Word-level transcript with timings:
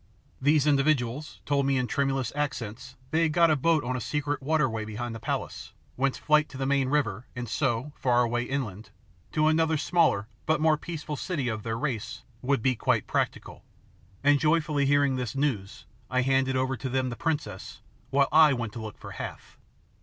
These 0.41 0.65
individuals 0.65 1.41
told 1.45 1.67
me 1.67 1.77
in 1.77 1.85
tremulous 1.85 2.31
accents 2.35 2.95
they 3.11 3.21
had 3.21 3.33
got 3.33 3.51
a 3.51 3.55
boat 3.55 3.83
on 3.83 3.95
a 3.95 4.01
secret 4.01 4.41
waterway 4.41 4.83
behind 4.83 5.13
the 5.13 5.19
palace 5.19 5.73
whence 5.95 6.17
flight 6.17 6.49
to 6.49 6.57
the 6.57 6.65
main 6.65 6.89
river 6.89 7.27
and 7.35 7.47
so, 7.47 7.93
far 7.95 8.23
away 8.23 8.41
inland, 8.41 8.89
to 9.33 9.45
another 9.47 9.77
smaller 9.77 10.27
but 10.47 10.59
more 10.59 10.75
peaceful 10.75 11.15
city 11.15 11.49
of 11.49 11.61
their 11.61 11.77
race 11.77 12.23
would 12.41 12.63
be 12.63 12.73
quite 12.75 13.05
practical; 13.05 13.63
and 14.23 14.39
joyfully 14.39 14.87
hearing 14.87 15.17
this 15.17 15.35
news, 15.35 15.85
I 16.09 16.23
handed 16.23 16.55
over 16.55 16.75
to 16.77 16.89
them 16.89 17.11
the 17.11 17.15
princess 17.15 17.81
while 18.09 18.27
I 18.31 18.53
went 18.53 18.73
to 18.73 18.81
look 18.81 18.97
for 18.97 19.11
Hath. 19.11 19.59